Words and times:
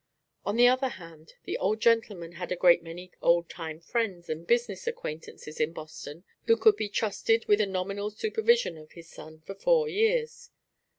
On 0.47 0.55
the 0.55 0.67
other 0.67 0.87
hand, 0.87 1.35
the 1.43 1.59
Old 1.59 1.79
Gentleman 1.79 2.31
had 2.31 2.51
a 2.51 2.55
great 2.55 2.81
many 2.81 3.11
old 3.21 3.47
time 3.49 3.79
friends 3.79 4.29
and 4.29 4.47
business 4.47 4.87
acquaintances 4.87 5.59
in 5.59 5.73
Boston 5.73 6.23
who 6.47 6.57
could 6.57 6.75
be 6.75 6.89
trusted 6.89 7.45
with 7.45 7.61
a 7.61 7.67
nominal 7.67 8.09
supervision 8.09 8.79
of 8.79 8.93
his 8.93 9.07
son 9.07 9.41
for 9.45 9.53
four 9.53 9.87
years. 9.87 10.49